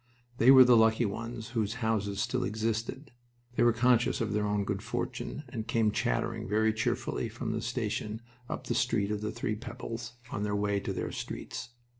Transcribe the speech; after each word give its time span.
They 0.39 0.49
were 0.49 0.63
the 0.63 0.75
lucky 0.75 1.05
ones 1.05 1.49
whose 1.49 1.75
houses 1.75 2.19
still 2.19 2.43
existed. 2.43 3.11
They 3.55 3.61
were 3.61 3.71
conscious 3.71 4.19
of 4.19 4.33
their 4.33 4.47
own 4.47 4.63
good 4.65 4.81
fortune 4.81 5.43
and 5.49 5.67
came 5.67 5.91
chattering 5.91 6.47
very 6.49 6.73
cheerfully 6.73 7.29
from 7.29 7.51
the 7.51 7.61
station 7.61 8.19
up 8.49 8.65
the 8.65 8.73
Street 8.73 9.11
of 9.11 9.21
the 9.21 9.31
Three 9.31 9.53
Pebbles, 9.53 10.13
on 10.31 10.41
their 10.41 10.55
way 10.55 10.79
to 10.79 10.91
their 10.91 11.11
streets. 11.11 11.69